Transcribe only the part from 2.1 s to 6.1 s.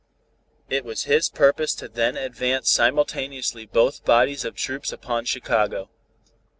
to advance simultaneously both bodies of troops upon Chicago.